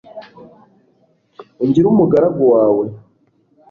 ungire 1.61 1.87
umugaragu 1.89 2.43
wawe 2.53 2.85